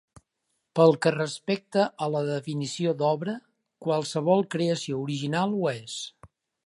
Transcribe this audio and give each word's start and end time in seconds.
Pel 0.77 0.95
que 1.05 1.11
respecta 1.15 1.83
a 2.05 2.07
la 2.15 2.21
definició 2.29 2.93
d'obra, 3.03 3.35
qualsevol 3.89 4.43
creació 4.57 5.03
original 5.05 5.55
ho 5.61 5.71
és. 5.75 6.01